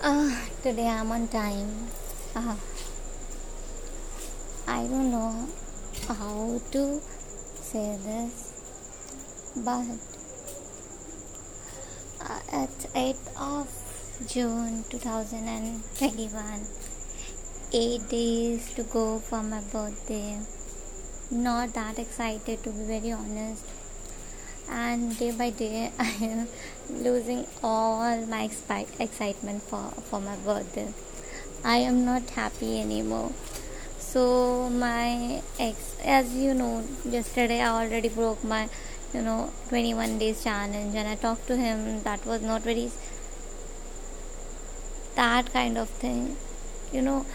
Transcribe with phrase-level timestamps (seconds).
[0.00, 0.30] Uh,
[0.62, 1.88] today I'm on time.
[2.32, 2.54] Uh,
[4.68, 5.48] I don't know
[6.06, 7.00] how to
[7.58, 8.54] say this,
[9.56, 9.98] but
[12.22, 13.66] uh, it's 8th of
[14.28, 16.66] June 2021.
[17.72, 20.38] Eight days to go for my birthday.
[21.32, 23.64] Not that excited to be very honest
[24.70, 26.48] and day by day I am
[26.90, 30.92] losing all my expi- excitement for, for my birthday.
[31.64, 33.32] I am not happy anymore.
[33.98, 38.68] So my ex, as you know, yesterday I already broke my,
[39.12, 42.02] you know, 21 days challenge, and I talked to him.
[42.04, 42.90] That was not very
[45.16, 46.36] that kind of thing,
[46.92, 47.26] you know.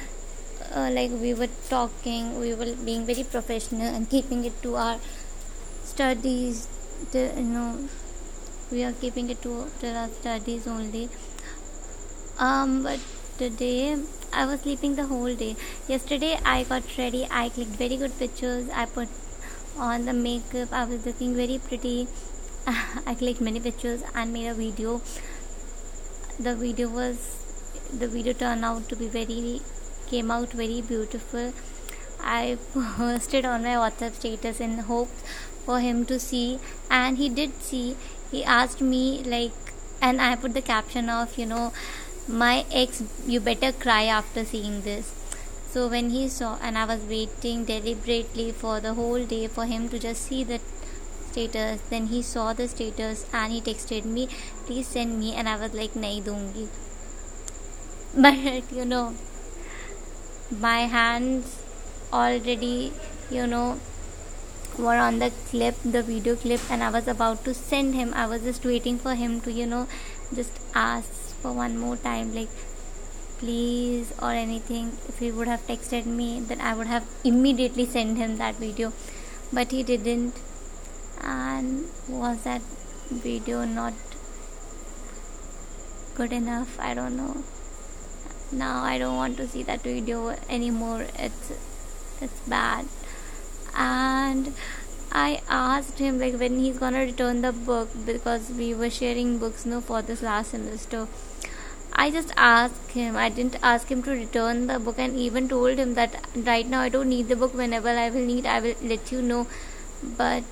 [0.74, 4.98] Uh, like we were talking, we were being very professional and keeping it to our
[5.84, 6.68] studies
[7.12, 7.90] the, you know
[8.72, 11.10] we are keeping it to, to our studies only.
[12.40, 13.00] Um but
[13.38, 13.98] today
[14.32, 15.56] i was sleeping the whole day.
[15.88, 17.28] Yesterday i got ready.
[17.30, 18.70] I clicked very good pictures.
[18.74, 19.10] I put
[19.78, 20.72] on the makeup.
[20.72, 22.08] I was looking very pretty.
[22.68, 25.02] I clicked many pictures and made a video.
[26.40, 27.44] The video was
[28.00, 29.62] the video turned out to be very
[30.08, 31.54] came out very beautiful
[32.24, 35.24] i posted on my whatsapp status in hopes
[35.66, 37.96] for him to see and he did see.
[38.32, 39.52] He asked me like
[40.02, 41.72] and i put the caption of you know
[42.28, 45.14] my ex you better cry after seeing this.
[45.70, 49.90] So when he saw and i was waiting deliberately for the whole day for him
[49.90, 50.60] to just see the
[51.32, 54.28] status then he saw the status and he texted me
[54.66, 56.68] please send me and i was like nahi dungi.
[58.24, 59.16] But you know
[60.52, 61.63] my hands
[62.22, 62.94] already
[63.30, 63.80] you know
[64.78, 68.14] were on the clip the video clip and i was about to send him.
[68.16, 69.88] I was just waiting for him to you know
[70.34, 71.10] just ask
[71.42, 72.50] for one more time like
[73.40, 74.94] please or anything.
[75.08, 78.94] If he would have texted me then i would have immediately sent him that video.
[79.52, 80.40] But he didn't.
[81.22, 82.62] And was that
[83.10, 83.94] video not
[86.16, 86.80] good enough?
[86.80, 87.44] I don't know.
[88.52, 91.06] Now i don't want to see that video anymore.
[91.20, 91.52] It's
[92.24, 92.86] it's bad
[93.76, 94.54] and
[95.12, 99.66] I asked him like when he's gonna return the book because we were sharing books
[99.66, 101.08] no for this last semester.
[101.96, 103.16] I just asked him.
[103.16, 106.82] I didn't ask him to return the book and even told him that right now
[106.82, 107.54] I don't need the book.
[107.54, 109.46] Whenever I will need, I will let you know.
[110.18, 110.44] But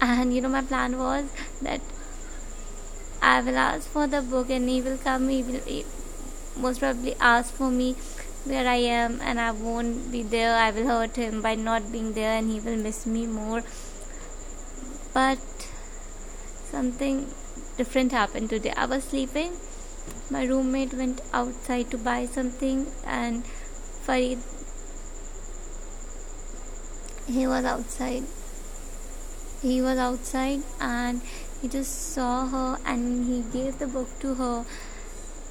[0.00, 1.26] and you know my plan was
[1.60, 1.82] that
[3.20, 5.28] I will ask for the book and he will come.
[5.28, 5.84] He will he
[6.56, 7.96] most probably ask for me
[8.44, 10.54] where I am and I won't be there.
[10.56, 13.62] I will hurt him by not being there and he will miss me more.
[15.12, 15.38] But
[16.70, 17.28] something
[17.76, 18.72] different happened today.
[18.76, 19.52] I was sleeping.
[20.30, 24.38] My roommate went outside to buy something and Farid
[27.26, 28.24] he was outside.
[29.62, 31.20] He was outside and
[31.60, 34.64] he just saw her and he gave the book to her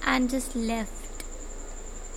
[0.03, 1.09] and just left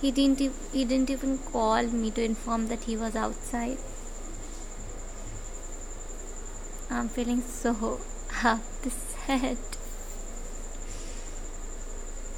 [0.03, 0.39] he didn't
[0.73, 3.77] he didn't even call me to inform that he was outside.
[6.89, 7.71] I'm feeling so
[8.43, 9.77] upset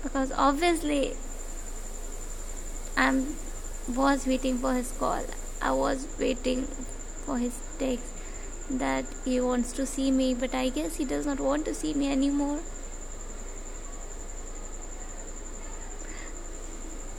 [0.04, 1.16] because obviously
[2.96, 3.24] I
[3.88, 5.26] was waiting for his call.
[5.60, 6.64] I was waiting
[7.26, 8.14] for his text
[8.70, 11.96] that he wants to see me, but I guess he does not want to see
[11.96, 12.60] me anymore.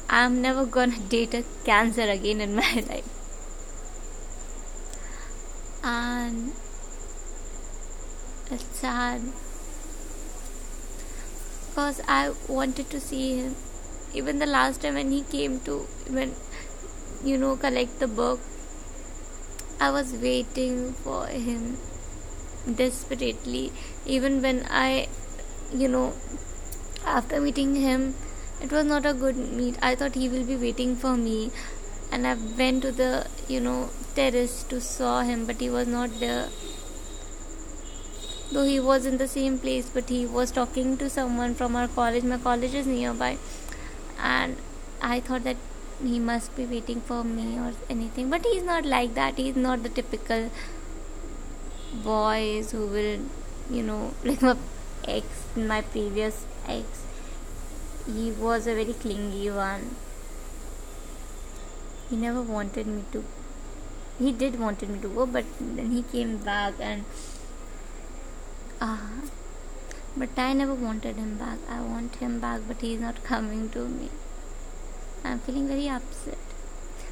[0.09, 3.09] I'm never gonna date a cancer again in my life.
[5.83, 6.53] And
[8.51, 9.23] it's sad
[11.69, 13.57] because I wanted to see him.
[14.15, 16.35] Even the last time when he came to when
[17.25, 18.41] you know collect the book,
[19.81, 21.77] I was waiting for him
[22.75, 23.73] desperately.
[24.07, 25.09] Even when I,
[25.75, 26.15] you know,
[27.05, 28.15] after meeting him,
[28.67, 29.77] it was not a good meet.
[29.81, 31.51] I thought he will be waiting for me.
[32.13, 36.19] And i went to the you know terrace to saw him but he was not
[36.21, 36.49] there.
[38.53, 41.89] Though he was in the same place but he was talking to someone from our
[41.89, 42.25] college.
[42.35, 43.39] My college is nearby.
[44.19, 44.57] And
[45.03, 45.57] i thought that
[46.03, 48.31] he must be waiting for me or anything.
[48.31, 49.37] But he's not like that.
[49.45, 50.51] He's not the typical
[52.05, 53.21] boys who will
[53.71, 54.57] you know like my
[55.17, 57.07] ex my previous ex
[58.07, 59.97] he was a very clingy one.
[62.11, 63.25] He never wanted me to.
[64.19, 67.05] He did wanted me to go, but then he came back and.
[68.81, 68.99] Uh,
[70.21, 71.59] But I never wanted him back.
[71.69, 74.09] I want him back, but he's not coming to me.
[75.23, 76.39] I'm feeling very upset.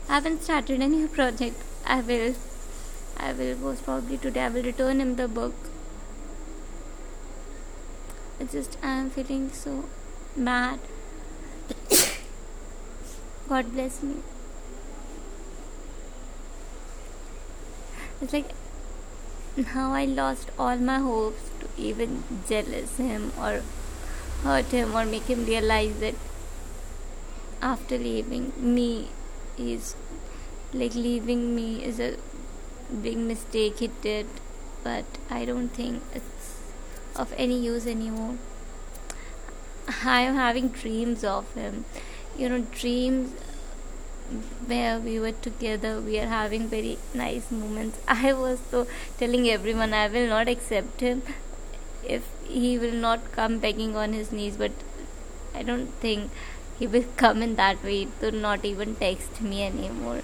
[0.08, 1.56] I haven't started any project.
[1.84, 2.34] I will.
[3.18, 4.40] I will most probably today.
[4.44, 5.54] I will return him the book.
[8.40, 9.84] It's just I'm feeling so
[10.36, 10.80] mad.
[13.48, 14.16] God bless me.
[18.20, 18.50] It's like
[19.56, 23.62] now I lost all my hopes to even jealous him or
[24.42, 26.14] hurt him or make him realize that
[27.62, 29.10] after leaving me
[29.56, 29.94] is
[30.72, 32.16] like leaving me is a
[33.02, 34.26] big mistake he did
[34.82, 36.58] but I don't think it's
[37.14, 38.36] of any use anymore
[39.88, 41.84] I am having dreams of him.
[42.36, 43.32] You know dreams
[44.66, 47.98] where we were together we are having very nice moments.
[48.08, 48.86] I was so
[49.18, 51.22] telling everyone i will not accept him
[52.16, 54.56] if he will not come begging on his knees.
[54.56, 54.72] But
[55.54, 56.30] i don't think
[56.78, 58.08] he will come in that way.
[58.20, 60.22] To not even text me anymore.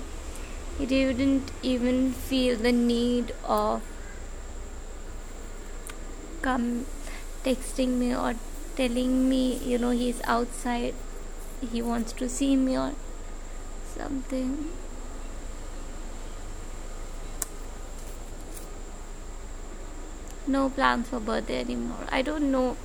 [0.78, 3.82] He didn't even feel the need of
[6.42, 6.86] come
[7.44, 8.34] texting me or
[8.80, 10.94] telling me you know he's outside.
[11.72, 12.92] He wants to see me or
[13.94, 14.70] something.
[20.46, 22.06] No plans for birthday anymore.
[22.10, 22.76] I don't know.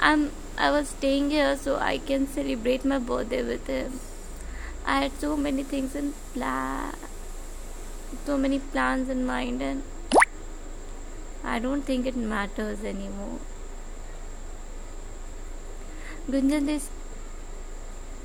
[0.00, 4.00] I'm i was staying here so i can celebrate my birthday with him.
[4.84, 6.94] I had so many things in plan
[8.26, 9.82] so many plans in mind and
[11.52, 13.38] i don't think it matters anymore
[16.30, 16.88] gunjan is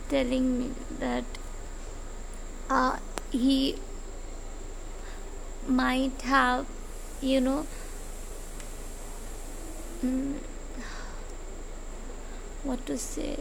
[0.09, 1.25] telling me that
[2.69, 2.97] uh,
[3.31, 3.75] he
[5.67, 6.65] might have
[7.21, 7.65] you know
[10.03, 10.35] mm,
[12.63, 13.37] what to say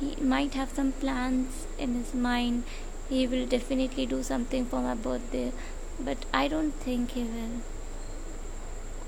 [0.00, 2.64] he might have some plans in his mind.
[3.10, 5.52] He will definitely do something for my birthday
[6.02, 7.60] but i don't think he will.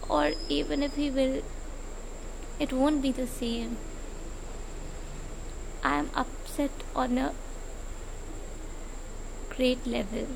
[0.09, 1.43] Or even if he will
[2.61, 3.79] it won't be the same
[5.83, 7.33] i am upset on a
[9.57, 10.27] great level.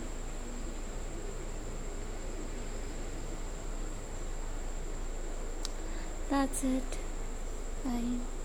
[6.28, 6.98] That's it.
[7.84, 8.35] Bye.